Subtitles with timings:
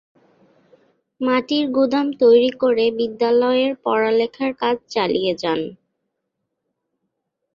[1.21, 5.59] মাটির গুদাম তৈরী করে বিদ্যালয়ের পড়ালেখার কাজ চালিয়ে যান।